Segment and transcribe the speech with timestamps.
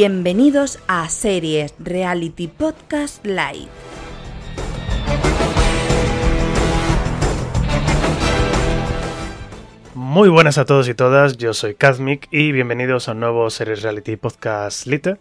[0.00, 3.66] Bienvenidos a Series Reality Podcast Live.
[9.96, 13.82] Muy buenas a todos y todas, yo soy Kazmik y bienvenidos a un nuevo Series
[13.82, 15.16] Reality Podcast Lite.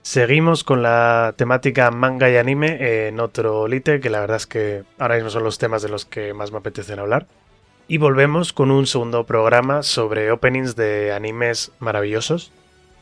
[0.00, 4.84] Seguimos con la temática manga y anime en otro Lite, que la verdad es que
[4.98, 7.26] ahora mismo son los temas de los que más me apetecen hablar.
[7.88, 12.52] Y volvemos con un segundo programa sobre openings de animes maravillosos.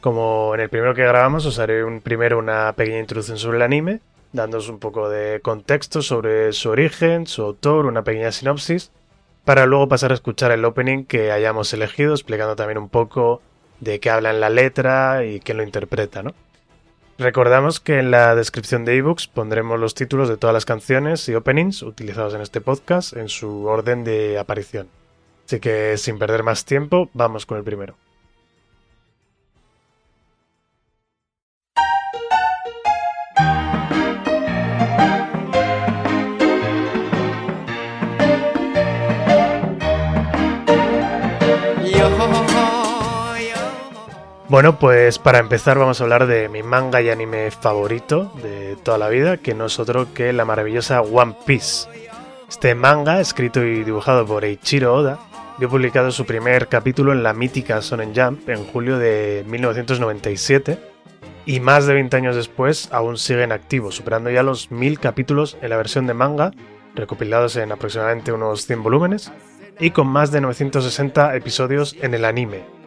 [0.03, 3.63] Como en el primero que grabamos, os haré un, primero una pequeña introducción sobre el
[3.63, 4.01] anime,
[4.33, 8.91] dándoos un poco de contexto sobre su origen, su autor, una pequeña sinopsis,
[9.45, 13.43] para luego pasar a escuchar el opening que hayamos elegido, explicando también un poco
[13.79, 16.35] de qué habla en la letra y quién lo interpreta, ¿no?
[17.17, 21.37] Recordamos que en la descripción de ebooks pondremos los títulos de todas las canciones y
[21.37, 24.89] openings utilizados en este podcast en su orden de aparición.
[25.47, 27.95] Así que sin perder más tiempo, vamos con el primero.
[44.53, 48.99] Bueno, pues para empezar vamos a hablar de mi manga y anime favorito de toda
[48.99, 51.89] la vida, que no es otro que la maravillosa One Piece.
[52.51, 55.21] Este manga, escrito y dibujado por Eiichiro Oda,
[55.57, 60.79] vio publicado su primer capítulo en la mítica Shonen Jump en julio de 1997
[61.47, 65.57] y más de 20 años después aún sigue en activo, superando ya los 1000 capítulos
[65.63, 66.51] en la versión de manga,
[66.95, 69.33] recopilados en aproximadamente unos 100 volúmenes,
[69.81, 72.82] y con más de 960 episodios en el anime,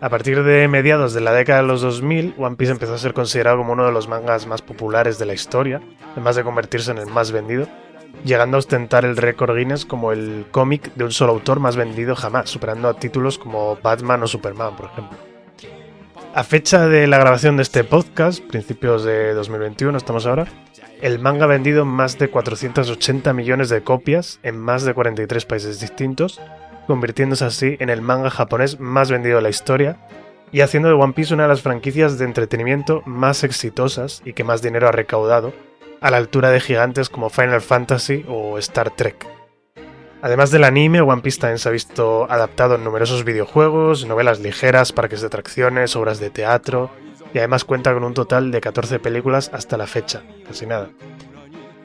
[0.00, 3.14] a partir de mediados de la década de los 2000, One Piece empezó a ser
[3.14, 5.80] considerado como uno de los mangas más populares de la historia,
[6.12, 7.66] además de convertirse en el más vendido,
[8.24, 12.14] llegando a ostentar el récord Guinness como el cómic de un solo autor más vendido
[12.14, 15.18] jamás, superando a títulos como Batman o Superman, por ejemplo.
[16.34, 20.46] A fecha de la grabación de este podcast, principios de 2021 estamos ahora,
[21.00, 25.80] el manga ha vendido más de 480 millones de copias en más de 43 países
[25.80, 26.40] distintos,
[26.88, 29.98] convirtiéndose así en el manga japonés más vendido de la historia
[30.50, 34.42] y haciendo de One Piece una de las franquicias de entretenimiento más exitosas y que
[34.42, 35.52] más dinero ha recaudado,
[36.00, 39.26] a la altura de gigantes como Final Fantasy o Star Trek.
[40.22, 44.92] Además del anime, One Piece también se ha visto adaptado en numerosos videojuegos, novelas ligeras,
[44.92, 46.90] parques de atracciones, obras de teatro,
[47.32, 50.88] y además cuenta con un total de 14 películas hasta la fecha, casi nada.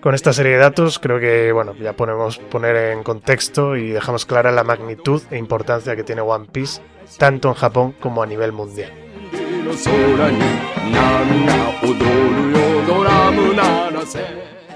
[0.03, 4.25] Con esta serie de datos creo que bueno, ya podemos poner en contexto y dejamos
[4.25, 6.81] clara la magnitud e importancia que tiene One Piece
[7.17, 8.91] tanto en Japón como a nivel mundial.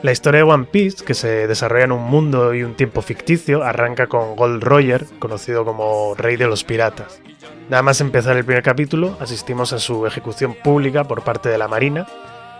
[0.02, 3.64] La historia de One Piece, que se desarrolla en un mundo y un tiempo ficticio,
[3.64, 7.20] arranca con Gold Roger, conocido como Rey de los Piratas.
[7.68, 11.68] Nada más empezar el primer capítulo, asistimos a su ejecución pública por parte de la
[11.68, 12.08] Marina,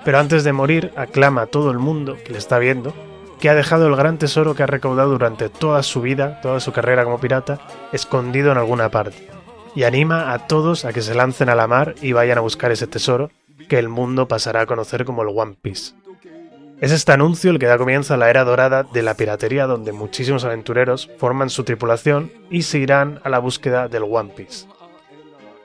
[0.08, 2.94] pero antes de morir aclama a todo el mundo que le está viendo
[3.42, 6.72] que ha dejado el gran tesoro que ha recaudado durante toda su vida, toda su
[6.72, 7.60] carrera como pirata,
[7.92, 9.28] escondido en alguna parte.
[9.76, 12.72] Y anima a todos a que se lancen a la mar y vayan a buscar
[12.72, 13.32] ese tesoro
[13.68, 15.94] que el mundo pasará a conocer como el One Piece.
[16.80, 19.92] Es este anuncio el que da comienzo a la era dorada de la piratería donde
[19.92, 24.68] muchísimos aventureros forman su tripulación y se irán a la búsqueda del One Piece.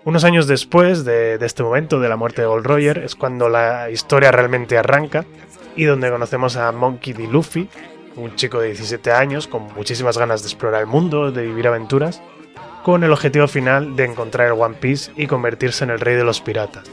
[0.05, 3.89] Unos años después de, este momento, de la muerte de Gold Roger, es cuando la
[3.89, 5.25] historia realmente arranca
[5.77, 7.29] y donde conocemos a Monkey D.
[7.29, 7.69] Luffy,
[8.17, 12.21] un chico de 17 años con muchísimas ganas de explorar el mundo, de vivir aventuras,
[12.83, 16.25] con el objetivo final de encontrar el One Piece y convertirse en el rey de
[16.25, 16.91] los piratas.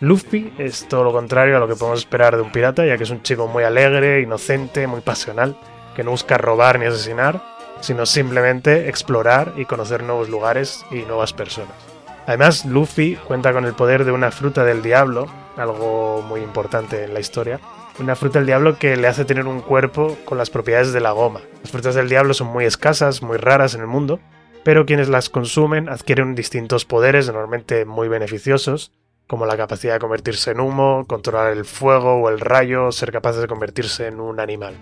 [0.00, 3.04] Luffy es todo lo contrario a lo que podemos esperar de un pirata, ya que
[3.04, 5.56] es un chico muy alegre, inocente, muy pasional,
[5.94, 7.42] que no busca robar ni asesinar,
[7.80, 11.85] sino simplemente explorar y conocer nuevos lugares y nuevas personas.
[12.26, 17.14] Además, Luffy cuenta con el poder de una fruta del diablo, algo muy importante en
[17.14, 17.60] la historia.
[18.00, 21.12] Una fruta del diablo que le hace tener un cuerpo con las propiedades de la
[21.12, 21.40] goma.
[21.62, 24.18] Las frutas del diablo son muy escasas, muy raras en el mundo,
[24.64, 28.90] pero quienes las consumen adquieren distintos poderes, normalmente muy beneficiosos,
[29.28, 33.40] como la capacidad de convertirse en humo, controlar el fuego o el rayo, ser capaces
[33.40, 34.74] de convertirse en un animal.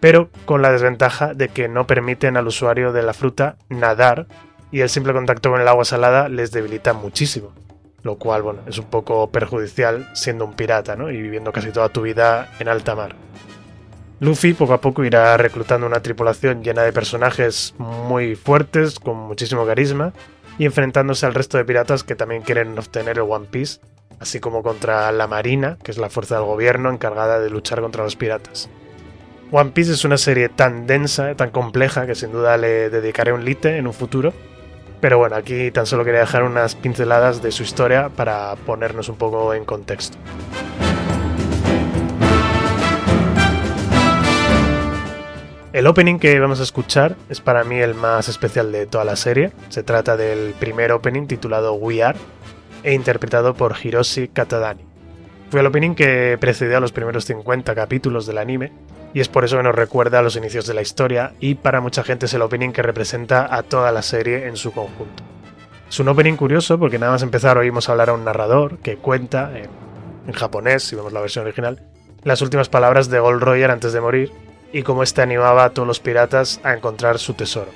[0.00, 4.28] Pero con la desventaja de que no permiten al usuario de la fruta nadar
[4.70, 7.52] y el simple contacto con el agua salada les debilita muchísimo.
[8.02, 11.10] Lo cual, bueno, es un poco perjudicial siendo un pirata, ¿no?
[11.10, 13.16] Y viviendo casi toda tu vida en alta mar.
[14.20, 19.64] Luffy poco a poco irá reclutando una tripulación llena de personajes muy fuertes, con muchísimo
[19.64, 20.12] carisma,
[20.58, 23.80] y enfrentándose al resto de piratas que también quieren obtener el One Piece,
[24.18, 28.02] así como contra la Marina, que es la fuerza del gobierno encargada de luchar contra
[28.02, 28.68] los piratas.
[29.52, 33.44] One Piece es una serie tan densa, tan compleja, que sin duda le dedicaré un
[33.44, 34.32] lite en un futuro,
[35.00, 39.16] Pero bueno, aquí tan solo quería dejar unas pinceladas de su historia para ponernos un
[39.16, 40.18] poco en contexto.
[45.72, 49.14] El opening que vamos a escuchar es para mí el más especial de toda la
[49.14, 49.52] serie.
[49.68, 52.18] Se trata del primer opening titulado We Are
[52.82, 54.87] e interpretado por Hiroshi Katadani.
[55.50, 58.70] Fue el opening que precedió a los primeros 50 capítulos del anime
[59.14, 61.80] y es por eso que nos recuerda a los inicios de la historia y para
[61.80, 65.22] mucha gente es el opening que representa a toda la serie en su conjunto.
[65.88, 69.50] Es un opening curioso porque nada más empezar oímos hablar a un narrador que cuenta,
[69.56, 71.80] en, japonés, si vemos la versión original,
[72.24, 74.30] las últimas palabras de Gold Roger antes de morir
[74.70, 77.70] y cómo este animaba a todos los piratas a encontrar su tesoro.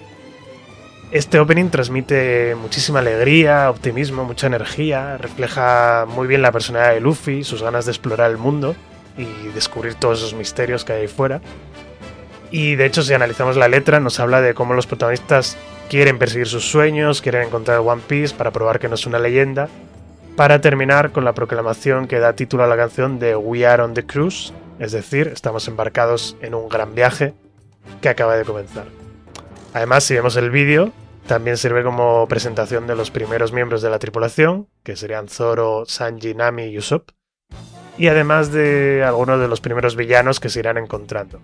[1.13, 7.45] Este opening transmite muchísima alegría, optimismo, mucha energía, refleja muy bien la personalidad de Luffy,
[7.45, 8.75] sus ganas de explorar el mundo
[9.19, 11.43] y descubrir todos esos misterios que hay ahí fuera.
[12.51, 15.59] Y de hecho, si analizamos la letra, nos habla de cómo los protagonistas
[15.91, 19.69] quieren perseguir sus sueños, quieren encontrar One Piece para probar que no es una leyenda,
[20.35, 23.93] para terminar con la proclamación que da título a la canción de We Are on
[23.93, 27.35] the Cruise, es decir, estamos embarcados en un gran viaje
[28.01, 28.87] que acaba de comenzar.
[29.75, 30.91] Además, si vemos el vídeo,
[31.28, 36.34] también sirve como presentación de los primeros miembros de la tripulación, que serían Zoro, Sanji,
[36.34, 37.10] Nami y Usopp,
[37.98, 41.40] y además de algunos de los primeros villanos que se irán encontrando.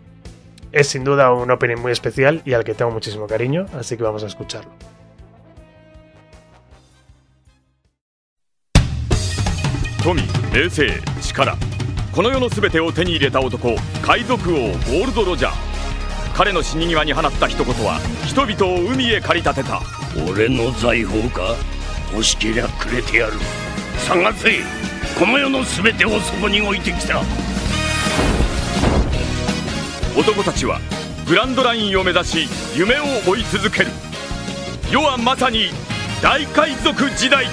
[0.72, 4.04] Es sin duda un opening muy especial y al que tengo muchísimo cariño, así que
[4.04, 4.72] vamos a escucharlo.
[12.14, 15.67] この世の全てを手に入れた男海賊王ゴールド・ロジャー
[16.39, 19.83] 彼の死に際に放った一言は人々を海へ駆り立てた。
[20.31, 21.57] 俺の財宝か？
[22.13, 23.33] 欲しけりゃくれてやる。
[24.07, 24.61] 探せ！
[25.19, 27.23] この世の全てをそこに置いてきた。
[30.17, 30.79] 男たちは
[31.27, 33.91] グランドラインを目指し夢を追い続ける。
[34.93, 35.71] 世はまさに
[36.23, 37.47] 大海賊時代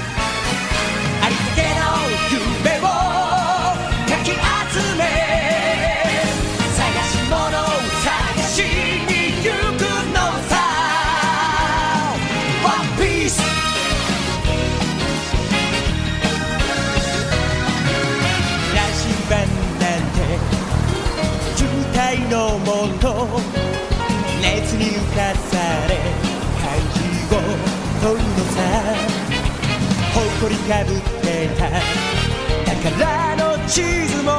[23.05, 23.13] と
[24.41, 25.53] 熱に浮かさ
[25.87, 25.93] れ
[26.59, 26.97] 漢字
[27.29, 27.37] を
[28.01, 28.57] 取るのさ
[30.15, 31.61] 誇りかぶってた。
[32.65, 34.34] 宝の地図も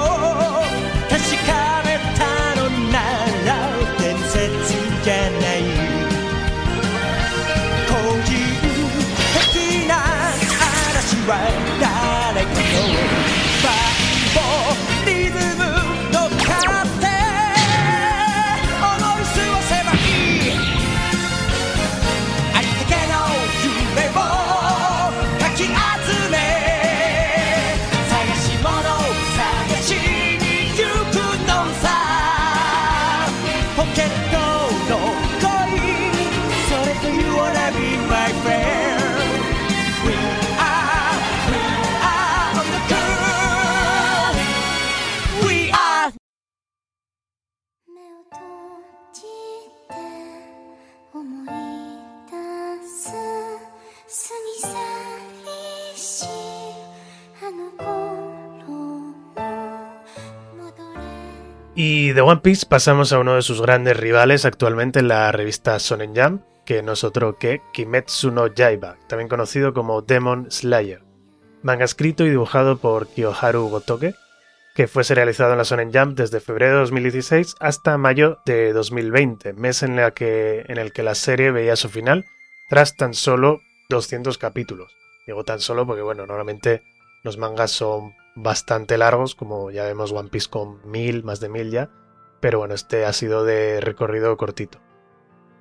[62.17, 66.15] de One Piece pasamos a uno de sus grandes rivales actualmente en la revista Sonen
[66.15, 71.03] Jam, que no es otro que Kimetsu no Yaiba, también conocido como Demon Slayer.
[71.63, 74.15] Manga escrito y dibujado por Kiyoharu Gotoke,
[74.75, 79.53] que fue serializado en la Sonen Jump desde febrero de 2016 hasta mayo de 2020,
[79.53, 82.25] mes en, el que, en el que la serie veía su final,
[82.71, 84.91] tras tan solo 200 capítulos.
[85.27, 86.83] Digo tan solo porque, bueno, normalmente
[87.25, 91.71] los mangas son bastante largos, como ya vemos One Piece con mil, más de mil
[91.71, 91.91] ya,
[92.41, 94.81] pero bueno, este ha sido de recorrido cortito.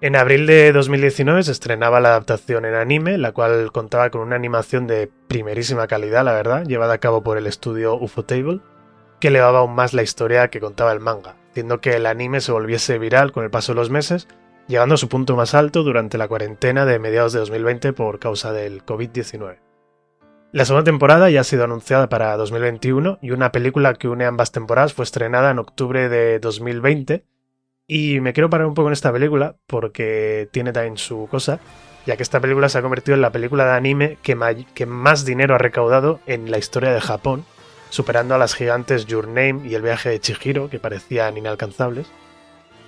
[0.02, 4.36] En abril de 2019 se estrenaba la adaptación en anime, la cual contaba con una
[4.36, 8.60] animación de primerísima calidad, la verdad, llevada a cabo por el estudio Ufotable,
[9.20, 12.52] que elevaba aún más la historia que contaba el manga, haciendo que el anime se
[12.52, 14.28] volviese viral con el paso de los meses,
[14.68, 18.52] llegando a su punto más alto durante la cuarentena de mediados de 2020 por causa
[18.52, 19.65] del COVID-19.
[20.56, 24.54] La segunda temporada ya ha sido anunciada para 2021 y una película que une ambas
[24.54, 27.26] temporadas fue estrenada en octubre de 2020.
[27.88, 31.60] Y me quiero parar un poco en esta película porque tiene también su cosa,
[32.06, 35.56] ya que esta película se ha convertido en la película de anime que, más dinero
[35.56, 37.44] ha recaudado en la historia de Japón,
[37.90, 42.08] superando a las gigantes Your Name y el viaje de Chihiro, que parecían inalcanzables.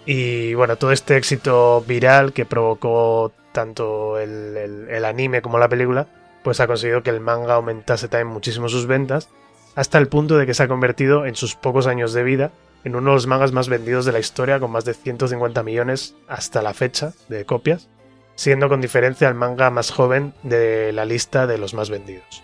[0.05, 6.07] Y bueno, todo este éxito viral que provocó tanto el anime como la película,
[6.43, 9.29] pues ha conseguido que el manga aumentase también muchísimo sus ventas,
[9.75, 12.51] hasta el punto de que se ha convertido en sus pocos años de vida
[12.83, 16.15] en uno de los mangas más vendidos de la historia, con más de 150 millones
[16.27, 17.89] hasta la fecha de copias,
[18.35, 22.43] siendo con diferencia el manga más joven de la lista de los más vendidos.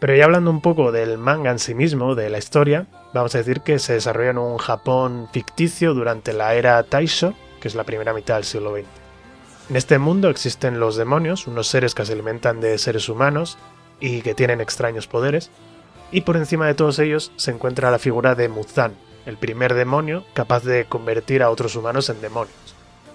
[0.00, 3.38] Pero ya hablando un poco del manga en sí mismo, de la historia, vamos a
[3.38, 7.84] decir que se desarrolla en un Japón ficticio durante la era Taisho, que es la
[7.84, 9.01] primera mitad del siglo XX.
[9.70, 13.58] En este mundo existen los demonios, unos seres que se alimentan de seres humanos
[14.00, 15.50] y que tienen extraños poderes,
[16.10, 20.24] y por encima de todos ellos se encuentra la figura de Muzan, el primer demonio
[20.34, 22.56] capaz de convertir a otros humanos en demonios.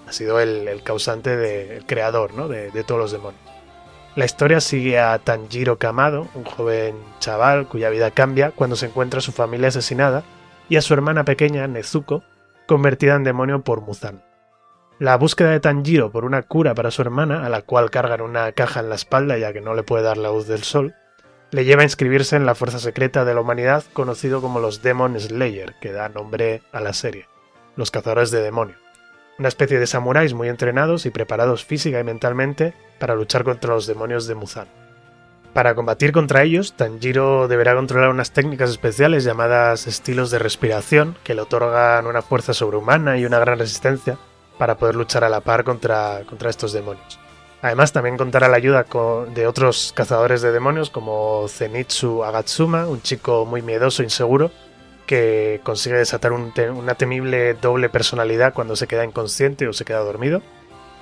[0.08, 2.48] Ha sido el, causante, de, el creador ¿no?
[2.48, 3.42] de, de todos los demonios.
[4.16, 9.20] La historia sigue a Tanjiro Kamado, un joven chaval cuya vida cambia cuando se encuentra
[9.20, 10.24] su familia asesinada,
[10.68, 12.24] y a su hermana pequeña, Nezuko,
[12.66, 14.22] convertida en demonio por Muzan.
[15.00, 18.50] La búsqueda de Tanjiro por una cura para su hermana, a la cual cargan una
[18.50, 20.96] caja en la espalda ya que no le puede dar la luz del sol,
[21.52, 25.18] le lleva a inscribirse en la fuerza secreta de la humanidad conocido como los Demon
[25.18, 27.28] Slayer, que da nombre a la serie,
[27.76, 28.74] los cazadores de demonio.
[29.38, 33.86] Una especie de samuráis muy entrenados y preparados física y mentalmente para luchar contra los
[33.86, 34.66] demonios de Muzan.
[35.52, 41.34] Para combatir contra ellos, Tanjiro deberá controlar unas técnicas especiales llamadas estilos de respiración que
[41.34, 44.18] le otorgan una fuerza sobrehumana y una gran resistencia
[44.58, 47.18] para poder luchar a la par contra, contra estos demonios.
[47.62, 48.86] Además, también contará la ayuda
[49.34, 54.52] de otros cazadores de demonios como Zenitsu Agatsuma, un chico muy miedoso e inseguro,
[55.06, 60.42] que consigue desatar una temible doble personalidad cuando se queda inconsciente o se queda dormido,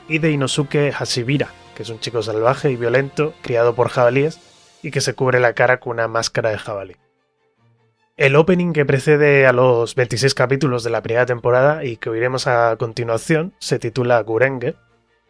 [0.09, 4.39] y de Inosuke Hashibira, que es un chico salvaje y violento, criado por jabalíes,
[4.83, 6.97] y que se cubre la cara con una máscara de jabalí.
[8.17, 12.47] El opening que precede a los 26 capítulos de la primera temporada y que oiremos
[12.47, 14.75] a continuación se titula Gurenge,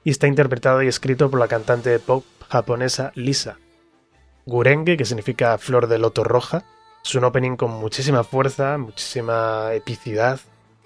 [0.05, 3.59] y está interpretado y escrito por la cantante de pop japonesa Lisa.
[4.45, 6.63] Gurenge, que significa flor de loto roja,
[7.05, 10.39] es un opening con muchísima fuerza, muchísima epicidad,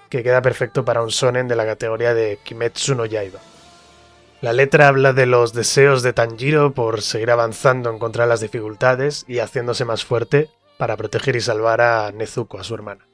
[0.09, 3.40] que queda perfecto para un sonen de la categoría de Kimetsu no Yaiba.
[4.40, 8.40] La letra habla de los deseos de Tanjiro por seguir avanzando en contra de las
[8.40, 10.49] dificultades y haciéndose más fuerte
[10.81, 13.07] para proteger y salvar a Nezuko, a su hermana.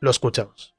[0.00, 0.76] Lo escuchamos.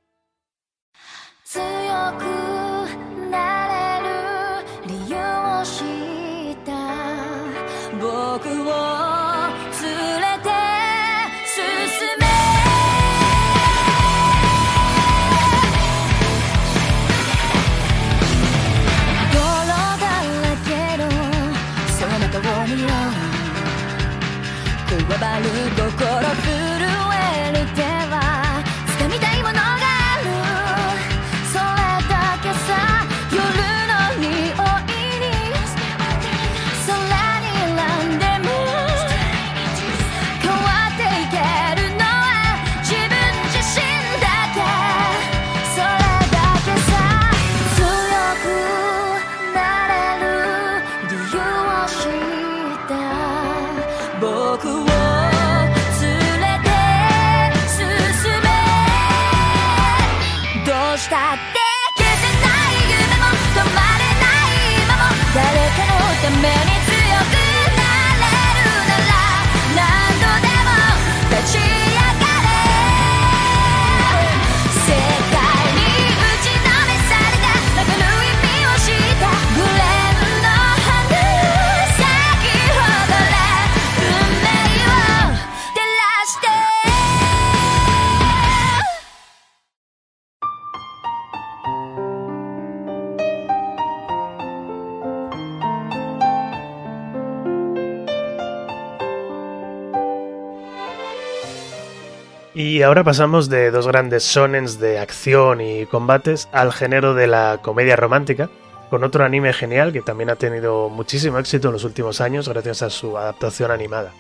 [102.82, 107.60] Y ahora pasamos de dos grandes sonens de acción y combates al género de la
[107.62, 108.50] comedia romántica,
[108.90, 112.82] con otro anime genial que también ha tenido muchísimo éxito en los últimos años gracias
[112.82, 114.14] a su adaptación animada.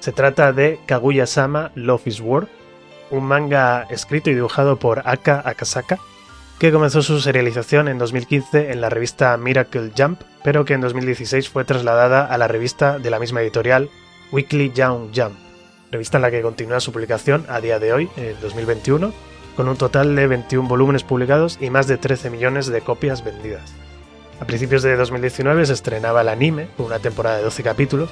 [0.00, 2.46] Se trata de Kaguya-sama Love is War,
[3.10, 5.98] un manga escrito y dibujado por Aka Akasaka,
[6.58, 11.48] que comenzó su serialización en 2015 en la revista Miracle Jump, pero que en 2016
[11.48, 13.88] fue trasladada a la revista de la misma editorial
[14.30, 15.43] Weekly Young Jump
[15.94, 19.12] revista en la que continúa su publicación a día de hoy, en 2021,
[19.54, 23.72] con un total de 21 volúmenes publicados y más de 13 millones de copias vendidas.
[24.40, 28.10] A principios de 2019 se estrenaba el anime, con una temporada de 12 capítulos,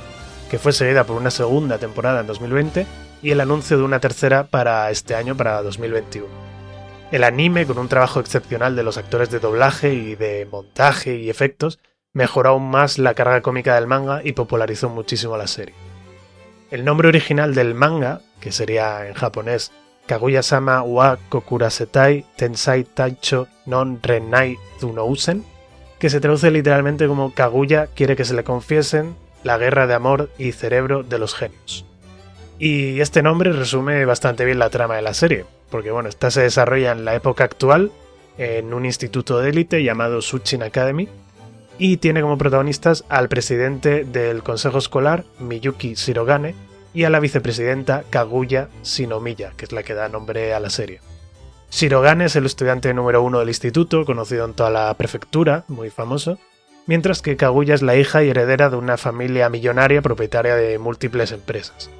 [0.49, 2.87] que fue seguida por una segunda temporada en 2020
[3.21, 6.29] y el anuncio de una tercera para este año, para 2021.
[7.11, 11.31] El anime, con un trabajo excepcional de los actores de doblaje y de montaje y
[11.31, 11.81] efectos,
[12.13, 15.92] mejoró aún más la carga cómica del manga y popularizó muchísimo la serie.
[16.73, 19.73] El nombre original del manga, que sería en japonés
[20.07, 25.45] Kaguya-sama wa Kokurasetai Tensai Taicho non Renai Zunousen,
[26.01, 29.15] que se traduce literalmente como Kaguya quiere que se le confiesen
[29.45, 31.85] la guerra de amor y cerebro de los genios.
[32.59, 36.41] Y este nombre resume bastante bien la trama de la serie, porque bueno, esta se
[36.41, 37.93] desarrolla en la época actual,
[38.39, 41.07] en un instituto de élite llamado Suchin Academy,
[41.79, 46.55] y tiene como protagonistas al presidente del consejo escolar, Miyuki Shirogane,
[46.95, 51.01] y a la vicepresidenta Kaguya Shinomiya, que es la que da nombre a la serie.
[51.71, 56.39] Shirogane es el estudiante número uno del instituto, conocido en toda la prefectura, muy famoso,
[56.87, 61.33] mientras que Kaguya es la hija y heredera de una familia millonaria propietaria de múltiples
[61.33, 61.91] empresas.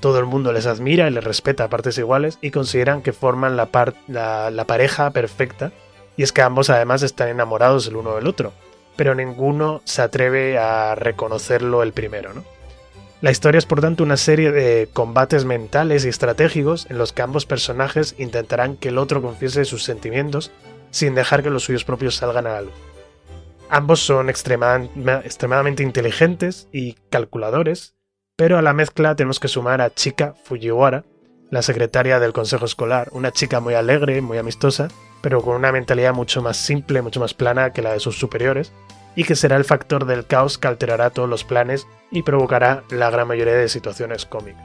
[0.00, 3.56] Todo el mundo les admira y les respeta a partes iguales y consideran que forman
[3.56, 3.68] la,
[4.08, 5.72] la, pareja perfecta,
[6.16, 8.52] y es que ambos además están enamorados el uno del otro,
[8.96, 12.44] pero ninguno se atreve a reconocerlo el primero, ¿no?
[13.20, 17.20] La historia es por tanto una serie de combates mentales y estratégicos en los que
[17.20, 20.50] ambos personajes intentarán que el otro confiese sus sentimientos
[20.90, 22.72] sin dejar que los suyos propios salgan a la luz.
[23.68, 27.94] Ambos son extremadamente inteligentes y calculadores,
[28.36, 31.04] pero a la mezcla tenemos que sumar a Chika Fujiwara,
[31.50, 34.88] la secretaria del consejo escolar, una chica muy alegre, muy amistosa,
[35.20, 38.72] pero con una mentalidad mucho más simple, mucho más plana que la de sus superiores,
[39.14, 43.10] y que será el factor del caos que alterará todos los planes y provocará la
[43.10, 44.62] gran mayoría de situaciones cómicas.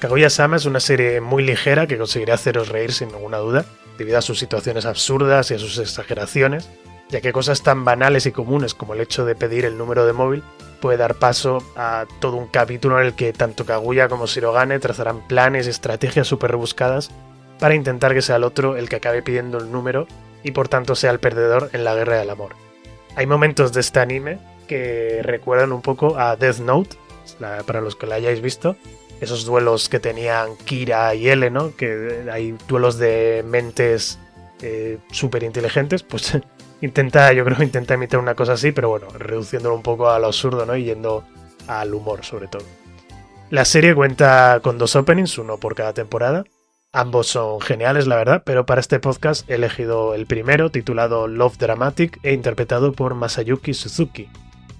[0.00, 3.66] Kaguya-sama es una serie muy ligera que conseguirá haceros reír sin ninguna duda,
[3.98, 6.70] debido a sus situaciones absurdas y a sus exageraciones,
[7.10, 10.12] ya que cosas tan banales y comunes como el hecho de pedir el número de
[10.12, 10.42] móvil
[10.80, 15.26] puede dar paso a todo un capítulo en el que tanto Kaguya como Shirogane trazarán
[15.26, 17.10] planes y estrategias súper rebuscadas
[17.58, 20.06] para intentar que sea el otro el que acabe pidiendo el número
[20.42, 22.54] y por tanto sea el perdedor en la guerra del amor.
[23.16, 26.96] Hay momentos de este anime que recuerdan un poco a Death Note,
[27.66, 28.76] para los que la hayáis visto,
[29.20, 31.74] esos duelos que tenían Kira y L, ¿no?
[31.76, 34.18] Que hay duelos de mentes
[34.62, 36.38] eh, súper inteligentes, pues
[36.80, 40.26] intenta, yo creo, intenta imitar una cosa así, pero bueno, reduciéndolo un poco a lo
[40.26, 40.76] absurdo, ¿no?
[40.76, 41.24] Y yendo
[41.66, 42.64] al humor, sobre todo.
[43.50, 46.44] La serie cuenta con dos openings, uno por cada temporada.
[46.92, 51.58] Ambos son geniales, la verdad, pero para este podcast he elegido el primero, titulado Love
[51.58, 54.28] Dramatic e interpretado por Masayuki Suzuki,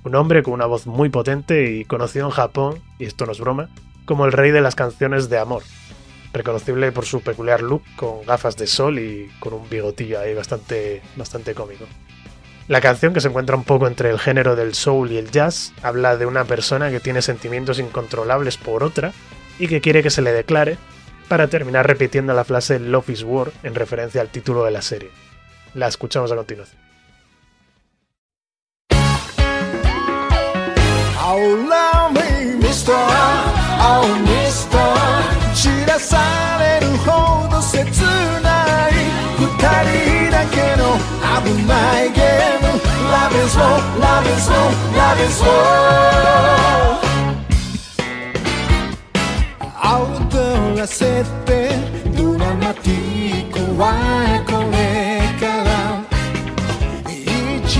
[0.04, 3.38] un hombre con una voz muy potente y conocido en Japón, y esto no es
[3.38, 3.68] broma,
[4.06, 5.62] como el rey de las canciones de amor,
[6.32, 11.02] reconocible por su peculiar look con gafas de sol y con un bigotillo ahí bastante,
[11.16, 11.86] bastante cómico.
[12.68, 15.72] La canción, que se encuentra un poco entre el género del soul y el jazz,
[15.82, 19.12] habla de una persona que tiene sentimientos incontrolables por otra
[19.58, 20.78] y que quiere que se le declare,
[21.28, 25.10] para terminar repitiendo la frase Love is War en referencia al título de la serie.
[25.74, 26.80] La escuchamos a continuación.
[31.22, 31.70] Oh
[36.00, 37.84] されるほど切
[38.42, 38.90] ない。
[39.38, 40.98] 二人だけの
[41.42, 42.66] 危ないゲーム。
[43.10, 43.64] Love is war,
[44.00, 44.56] love is war,
[44.96, 45.50] love is war
[51.44, 51.70] て
[52.16, 53.84] ドラマティックは
[54.46, 54.78] これ
[55.38, 55.70] から。
[57.10, 57.14] 意
[57.66, 57.74] 地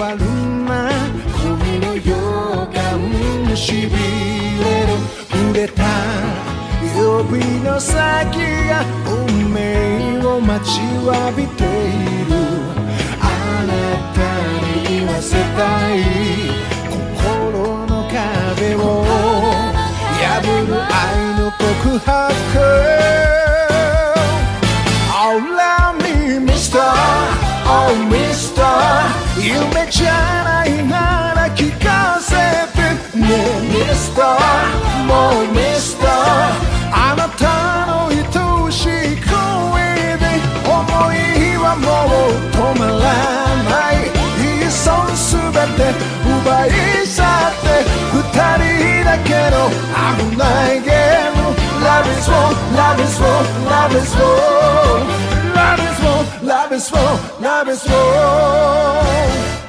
[0.00, 0.20] 悪
[0.66, 0.90] な
[1.32, 1.44] 恋
[1.80, 2.10] の予
[2.72, 4.25] 感しび
[7.28, 11.66] 指の先が運命を待ちわびてい
[12.26, 12.36] る
[13.20, 13.72] あな
[14.14, 14.18] た
[14.88, 15.96] に言わせたい
[16.88, 19.04] 心の壁を
[20.14, 20.24] 破
[20.68, 20.94] る愛
[21.38, 22.06] の告白
[25.18, 26.78] Oh, love me, Mr.
[27.66, 28.62] Oh Mr.
[29.42, 30.10] 夢じゃ
[30.44, 32.34] ないなら聞かせ
[32.72, 33.24] てね
[33.90, 34.22] Mr.
[35.06, 36.75] もう Mr.
[41.75, 42.95] もう止まら
[43.63, 43.95] ない
[44.39, 45.93] いっそすべて
[46.25, 46.69] 奪い
[47.05, 47.25] 去っ
[47.61, 47.65] て
[48.13, 48.19] 二
[48.57, 49.69] 人だけの
[50.29, 50.43] 危な
[50.73, 51.41] いゲーム
[51.81, 55.01] Love is war, love is war, love is war
[55.55, 59.64] Love is war, love is war, love is war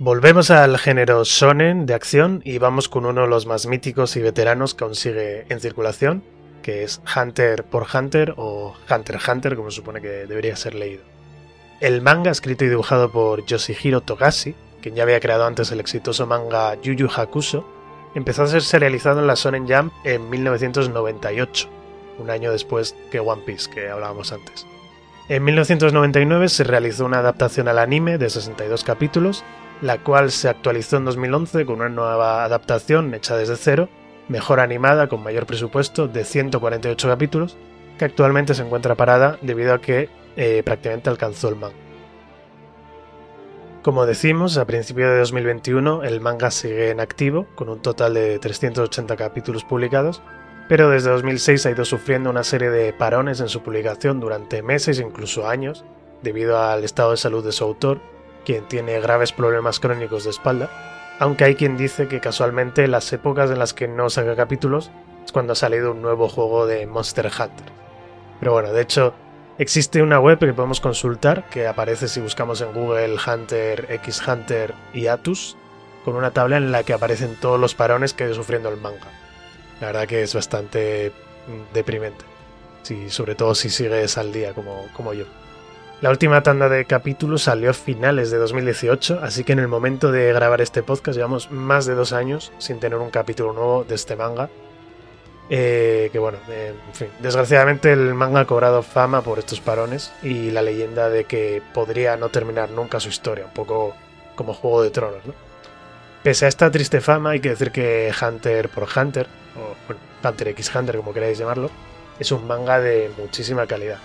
[0.00, 4.20] Volvemos al género shonen de acción y vamos con uno de los más míticos y
[4.20, 6.22] veteranos que aún sigue en circulación,
[6.62, 11.02] que es Hunter por Hunter o Hunter Hunter, como se supone que debería ser leído.
[11.80, 16.28] El manga, escrito y dibujado por Yoshihiro Togashi, quien ya había creado antes el exitoso
[16.28, 17.66] manga Yu Yu Hakusho,
[18.14, 21.68] empezó a ser serializado en la Shonen Jump en 1998,
[22.20, 24.64] un año después que One Piece, que hablábamos antes.
[25.28, 29.44] En 1999 se realizó una adaptación al anime de 62 capítulos,
[29.80, 33.88] la cual se actualizó en 2011 con una nueva adaptación hecha desde cero,
[34.28, 37.56] mejor animada, con mayor presupuesto, de 148 capítulos,
[37.98, 41.76] que actualmente se encuentra parada debido a que eh, prácticamente alcanzó el manga.
[43.82, 48.38] Como decimos, a principios de 2021 el manga sigue en activo, con un total de
[48.38, 50.20] 380 capítulos publicados,
[50.68, 54.98] pero desde 2006 ha ido sufriendo una serie de parones en su publicación durante meses
[54.98, 55.84] e incluso años,
[56.22, 58.00] debido al estado de salud de su autor,
[58.48, 60.70] quien tiene graves problemas crónicos de espalda,
[61.18, 64.90] aunque hay quien dice que casualmente las épocas en las que no saca capítulos
[65.22, 67.66] es cuando ha salido un nuevo juego de Monster Hunter.
[68.40, 69.12] Pero bueno, de hecho,
[69.58, 74.72] existe una web que podemos consultar que aparece si buscamos en Google Hunter, X Hunter
[74.94, 75.54] y Atus,
[76.02, 79.08] con una tabla en la que aparecen todos los parones que ha sufriendo el manga.
[79.82, 81.12] La verdad que es bastante
[81.48, 82.24] mm, deprimente.
[83.08, 85.26] sobre todo si sigues al día como, como yo.
[86.00, 90.12] La última tanda de capítulos salió a finales de 2018, así que en el momento
[90.12, 93.96] de grabar este podcast llevamos más de dos años sin tener un capítulo nuevo de
[93.96, 94.48] este manga.
[95.50, 100.12] Eh, que bueno, eh, en fin, desgraciadamente el manga ha cobrado fama por estos parones
[100.22, 103.92] y la leyenda de que podría no terminar nunca su historia, un poco
[104.36, 105.34] como Juego de Tronos, ¿no?
[106.22, 110.48] Pese a esta triste fama, hay que decir que Hunter por Hunter o bueno, Hunter
[110.48, 111.70] x Hunter, como queráis llamarlo,
[112.20, 113.98] es un manga de muchísima calidad.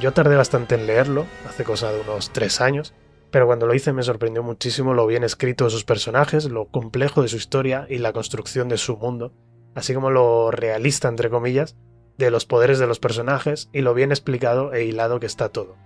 [0.00, 2.94] Yo tardé bastante en leerlo, hace cosa de unos tres años,
[3.30, 7.22] pero cuando lo hice me sorprendió muchísimo lo bien escrito de sus personajes, lo complejo
[7.22, 9.32] de su historia y la construcción de su mundo,
[9.74, 11.76] así como lo realista, entre comillas,
[12.18, 15.76] de los poderes de los personajes y lo bien explicado e hilado que está todo.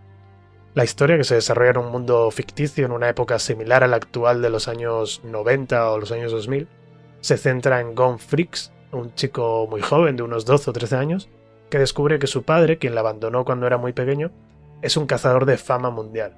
[0.74, 3.96] La historia, que se desarrolla en un mundo ficticio en una época similar a la
[3.96, 6.68] actual de los años 90 o los años 2000,
[7.20, 11.28] se centra en Gone Freaks, un chico muy joven de unos 12 o 13 años,
[11.70, 14.30] que descubre que su padre, quien la abandonó cuando era muy pequeño,
[14.82, 16.36] es un cazador de fama mundial.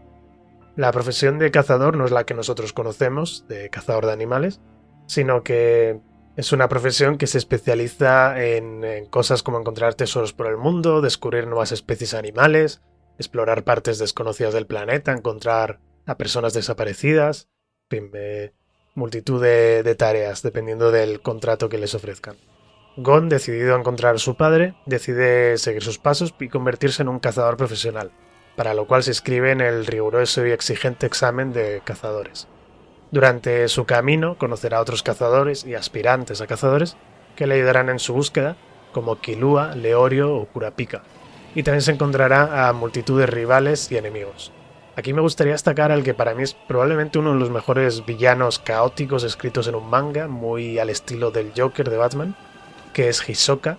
[0.76, 4.60] La profesión de cazador no es la que nosotros conocemos, de cazador de animales,
[5.06, 6.00] sino que
[6.36, 11.46] es una profesión que se especializa en, cosas como encontrar tesoros por el mundo, descubrir
[11.46, 12.80] nuevas especies animales,
[13.18, 17.48] explorar partes desconocidas del planeta, encontrar a personas desaparecidas,
[17.90, 18.10] fin,
[18.94, 22.36] multitud de, tareas dependiendo del contrato que les ofrezcan.
[22.96, 27.20] Gon, decidido a encontrar a su padre, decide seguir sus pasos y convertirse en un
[27.20, 28.10] cazador profesional,
[28.56, 32.48] para lo cual se inscribe en el riguroso y exigente examen de cazadores.
[33.12, 36.96] Durante su camino conocerá a otros cazadores y aspirantes a cazadores
[37.36, 38.56] que le ayudarán en su búsqueda,
[38.92, 41.02] como Kilua, Leorio o Kurapika,
[41.54, 44.52] y también se encontrará a multitud de rivales y enemigos.
[44.96, 48.58] Aquí me gustaría destacar al que para mí es probablemente uno de los mejores villanos
[48.58, 52.36] caóticos escritos en un manga, muy al estilo del Joker de Batman,
[53.00, 53.78] que es Hisoka,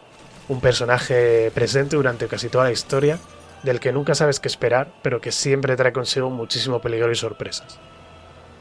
[0.50, 3.20] un personaje presente durante casi toda la historia,
[3.62, 7.78] del que nunca sabes qué esperar, pero que siempre trae consigo muchísimo peligro y sorpresas.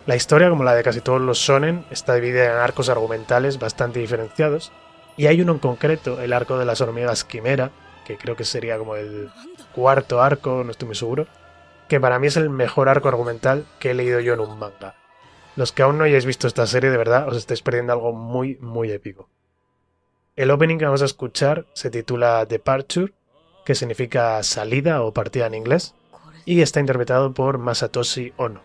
[0.04, 4.00] La historia, como la de casi todos los shonen, está dividida en arcos argumentales bastante
[4.00, 4.70] diferenciados,
[5.16, 7.70] y hay uno en concreto, el arco de las hormigas quimera,
[8.04, 9.30] que creo que sería como el
[9.74, 11.26] cuarto arco, no estoy muy seguro,
[11.88, 14.94] que para mí es el mejor arco argumental que he leído yo en un manga.
[15.56, 18.58] Los que aún no hayáis visto esta serie, de verdad, os estáis perdiendo algo muy,
[18.60, 19.30] muy épico.
[20.36, 23.12] El opening que vamos a escuchar se titula Departure,
[23.64, 25.94] que significa salida o partida en inglés,
[26.44, 28.60] y está interpretado por Masatoshi Ono.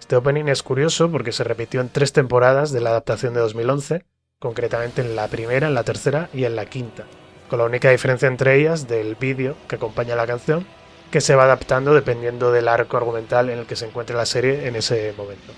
[0.00, 4.04] Este opening es curioso porque se repitió en tres temporadas de la adaptación de 2011,
[4.40, 7.04] concretamente en la primera, en la tercera y en la quinta,
[7.48, 10.66] con la única diferencia entre ellas del vídeo que acompaña la canción,
[11.12, 14.66] que se va adaptando dependiendo del arco argumental en el que se encuentre la serie
[14.66, 15.52] en ese momento.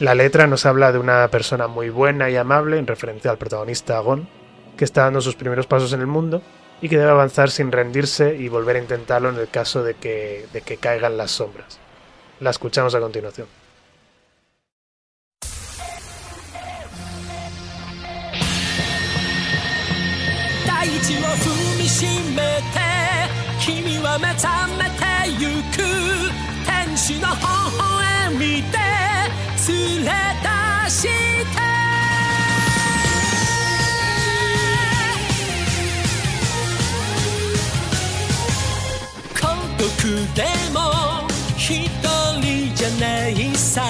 [0.00, 3.98] La letra nos habla de una persona muy buena y amable en referencia al protagonista
[4.00, 4.28] Gon,
[4.76, 6.42] que está dando sus primeros pasos en el mundo
[6.80, 10.46] y que debe avanzar sin rendirse y volver a intentarlo en el caso de que,
[10.52, 11.78] de que caigan las sombras.
[12.40, 13.46] La escuchamos a continuación.
[39.78, 41.88] でも一
[42.40, 43.82] 人じゃないさ。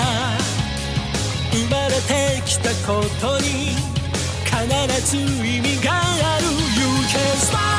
[1.53, 3.77] 生まれてきたことに
[4.45, 6.45] 必ず意味がある。
[6.47, 7.76] You can smile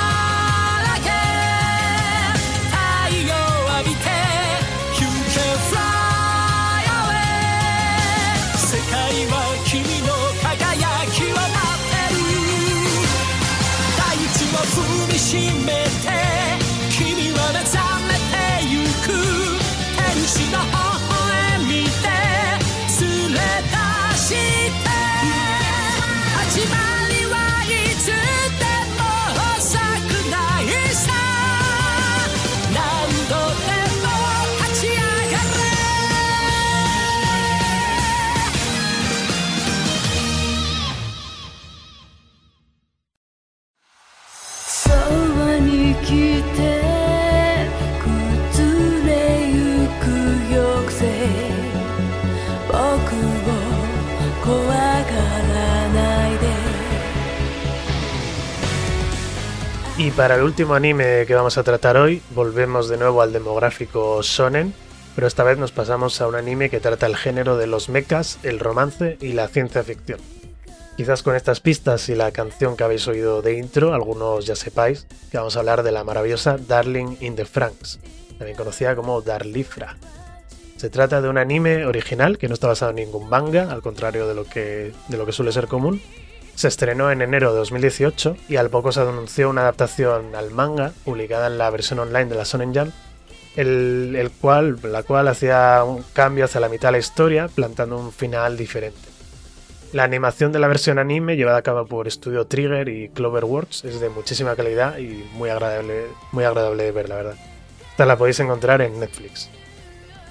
[60.18, 64.74] para el último anime que vamos a tratar hoy, volvemos de nuevo al demográfico shonen,
[65.14, 68.40] pero esta vez nos pasamos a un anime que trata el género de los mechas,
[68.42, 70.20] el romance y la ciencia ficción.
[70.98, 75.06] Quizás con estas pistas y la canción que habéis oído de intro, algunos ya sepáis
[75.30, 78.00] que vamos a hablar de la maravillosa Darling in the Franks,
[78.40, 79.98] también conocida como Darlifra.
[80.78, 84.28] Se trata de un anime original que no está basado en ningún manga, al contrario
[84.28, 86.02] de lo que, de lo que suele ser común,
[86.58, 90.92] se estrenó en enero de 2018 y al poco se anunció una adaptación al manga
[91.06, 92.92] publicada en la versión online de la Shonen Jump,
[93.56, 98.00] el, el cual, la cual hacía un cambio hacia la mitad de la historia, plantando
[98.00, 98.98] un final diferente.
[99.94, 104.00] La animación de la versión anime, llevada a cabo por Studio Trigger y Cloverworks, es
[104.00, 107.36] de muchísima calidad y muy agradable, muy agradable de ver, la verdad.
[107.92, 109.48] Esta la podéis encontrar en Netflix.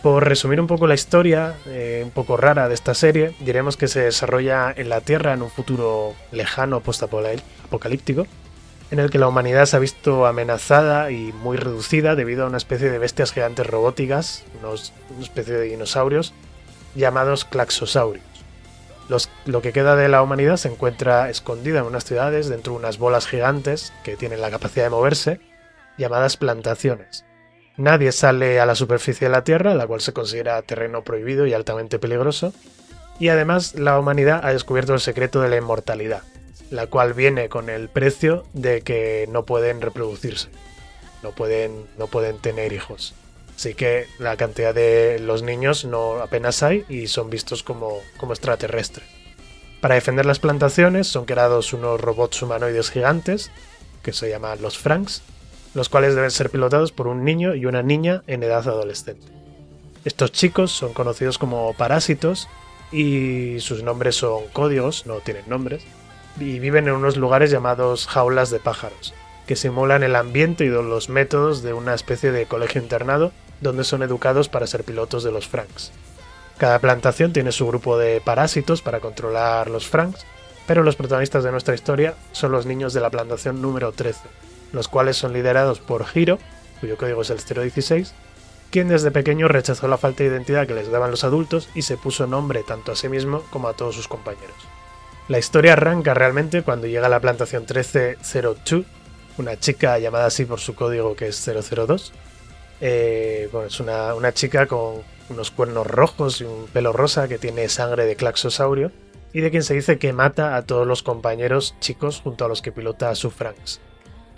[0.07, 3.89] Por resumir un poco la historia, eh, un poco rara de esta serie, diremos que
[3.89, 8.25] se desarrolla en la Tierra en un futuro lejano post-apocalíptico,
[8.93, 12.57] en el que la humanidad se ha visto amenazada y muy reducida debido a una
[12.57, 14.75] especie de bestias gigantes robóticas, una
[15.25, 16.35] especie de dinosaurios,
[16.95, 18.25] llamados claxosaurios.
[19.45, 22.99] Lo que queda de la humanidad se encuentra escondida en unas ciudades dentro de unas
[22.99, 25.41] bolas gigantes que tienen la capacidad de moverse,
[25.99, 27.26] llamadas plantaciones.
[27.77, 31.53] Nadie sale a la superficie de la Tierra, la cual se considera terreno prohibido y
[31.53, 32.55] altamente peligroso,
[33.19, 36.23] y además la humanidad ha descubierto el secreto de la inmortalidad,
[36.71, 40.49] la cual viene con el precio de que no pueden reproducirse,
[41.23, 43.15] no pueden, no pueden tener hijos.
[43.55, 48.33] Así que la cantidad de los niños no apenas hay y son vistos como, como
[48.33, 49.07] extraterrestres.
[49.81, 53.51] Para defender las plantaciones son creados unos robots humanoides gigantes,
[54.03, 55.23] que se llaman los Franks,
[55.77, 59.27] los cuales deben ser pilotados por un niño y una niña en edad adolescente.
[60.07, 62.49] Estos chicos son conocidos como parásitos
[62.91, 65.85] y sus nombres son códigos, no tienen nombres,
[66.41, 69.13] y viven en unos lugares llamados jaulas de pájaros,
[69.47, 74.03] que simulan el ambiente y los métodos de una especie de colegio internado donde son
[74.03, 75.93] educados para ser pilotos de los Franks.
[76.57, 80.25] Cada plantación tiene su grupo de parásitos para controlar los Franks,
[80.67, 84.21] pero los protagonistas de nuestra historia son los niños de la plantación número 13,
[84.73, 86.39] los cuales son liderados por Hiro,
[86.81, 88.15] cuyo código es el 016,
[88.71, 91.97] quien desde pequeño rechazó la falta de identidad que les daban los adultos y se
[91.97, 94.57] puso nombre tanto a sí mismo como a todos sus compañeros.
[95.29, 98.85] La historia arranca realmente cuando llega a la plantación 1302,
[99.39, 102.13] una chica llamada así por su código que es 002.
[102.81, 107.39] Eh, bueno, es una, una chica con unos cuernos rojos y un pelo rosa que
[107.39, 108.93] tiene sangre de claxosaurio
[109.33, 112.63] y de quien se dice que mata a todos los compañeros chicos junto a los
[112.63, 113.81] que pilota a su Franks.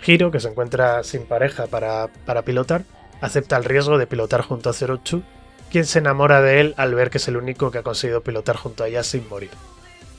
[0.05, 2.83] Hiro, que se encuentra sin pareja para, para pilotar,
[3.21, 5.21] acepta el riesgo de pilotar junto a 02,
[5.69, 8.55] quien se enamora de él al ver que es el único que ha conseguido pilotar
[8.55, 9.51] junto a ella sin morir.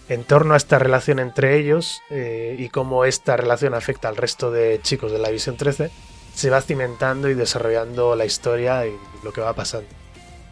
[0.09, 4.51] En torno a esta relación entre ellos eh, y cómo esta relación afecta al resto
[4.51, 5.91] de chicos de la División 13,
[6.35, 9.89] se va cimentando y desarrollando la historia y lo que va pasando.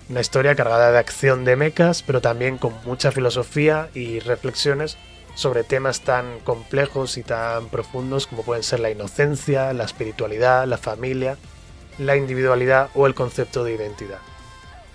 [0.08, 4.96] Una historia cargada de acción de mechas, pero también con mucha filosofía y reflexiones
[5.38, 10.78] sobre temas tan complejos y tan profundos como pueden ser la inocencia, la espiritualidad, la
[10.78, 11.36] familia,
[11.96, 14.18] la individualidad o el concepto de identidad.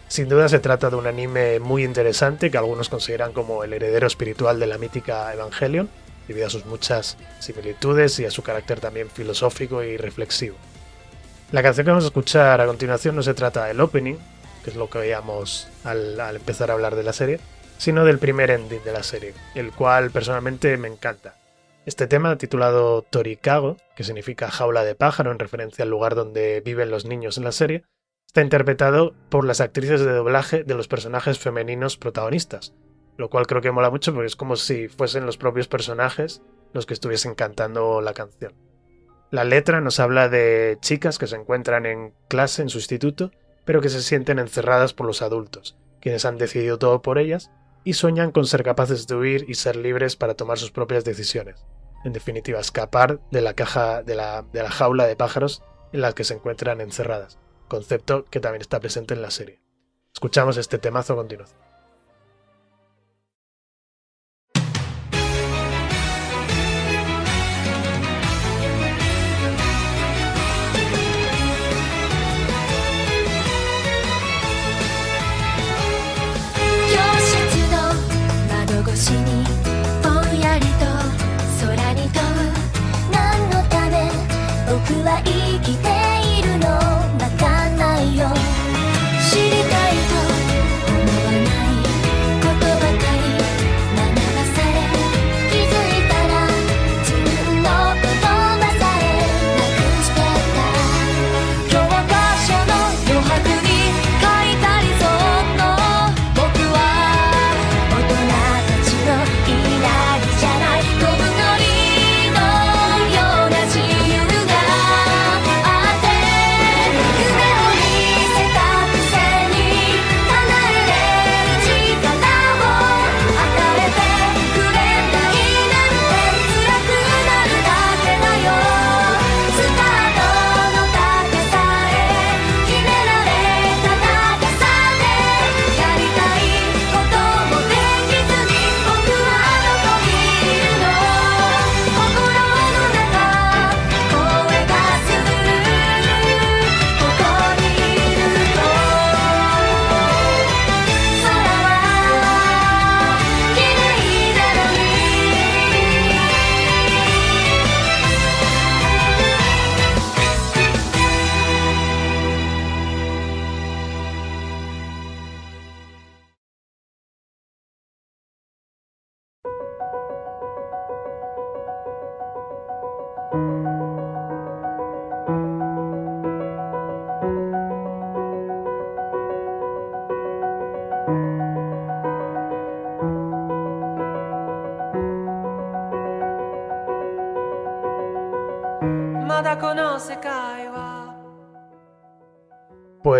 [0.09, 4.05] Sin duda se trata de un anime muy interesante que algunos consideran como el heredero
[4.05, 5.89] espiritual de la mítica Evangelion,
[6.27, 10.57] debido a sus muchas similitudes y a su carácter también filosófico y reflexivo.
[11.53, 14.17] La canción que vamos a escuchar a continuación no se trata del opening,
[14.65, 17.39] que es lo que veíamos al, al empezar a hablar de la serie,
[17.83, 21.35] sino del primer ending de la serie, el cual personalmente me encanta.
[21.85, 26.89] Este tema, titulado Torikago, que significa jaula de pájaro en referencia al lugar donde viven
[26.89, 27.83] los niños en la serie,
[28.25, 32.73] está interpretado por las actrices de doblaje de los personajes femeninos protagonistas,
[33.17, 36.41] lo cual creo que mola mucho porque es como si fuesen los propios personajes
[36.71, 38.53] los que estuviesen cantando la canción.
[39.29, 43.31] La letra nos habla de chicas que se encuentran en clase en su instituto,
[43.65, 47.51] pero que se sienten encerradas por los adultos, quienes han decidido todo por ellas
[47.83, 51.65] y sueñan con ser capaces de huir y ser libres para tomar sus propias decisiones.
[52.03, 56.13] En definitiva, escapar de la caja de la, de la jaula de pájaros en la
[56.13, 59.61] que se encuentran encerradas, concepto que también está presente en la serie.
[60.13, 61.62] Escuchamos este temazo a continuación.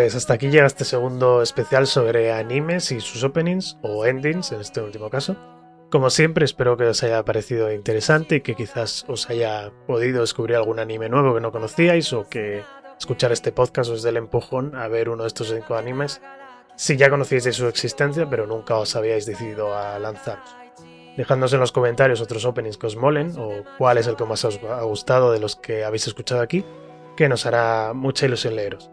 [0.04, 4.60] Pues hasta aquí llega este segundo especial sobre animes y sus openings, o endings en
[4.60, 5.38] este último caso.
[5.90, 10.58] Como siempre, espero que os haya parecido interesante y que quizás os haya podido descubrir
[10.58, 12.64] algún anime nuevo que no conocíais o que
[13.00, 16.22] escuchar este podcast os dé el empujón a ver uno de estos cinco animes
[16.76, 20.54] si ya conocíais de su existencia pero nunca os habíais decidido a lanzaros.
[21.16, 24.44] Dejadnos en los comentarios otros openings que os molen o cuál es el que más
[24.44, 26.66] os ha gustado de los que habéis escuchado aquí,
[27.16, 28.93] que nos hará mucha ilusión leeros.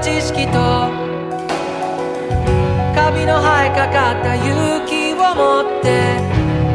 [0.00, 0.52] 知識と
[2.94, 6.20] カビの生えかかった勇気を持って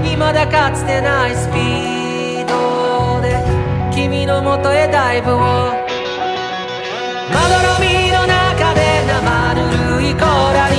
[0.03, 3.41] 未だかつてないスピードで
[3.93, 5.38] 君のもとへダイブを。
[5.38, 5.75] ま
[7.47, 9.62] どろみの中で生ぬ
[9.97, 10.75] るいコーラに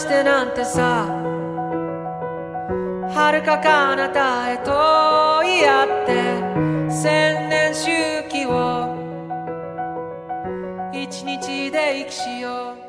[0.00, 1.04] してなんてさ
[3.12, 7.90] 遥か彼方へと言い合って千年周
[8.30, 8.96] 期を
[10.94, 12.79] 一日で生きしよう。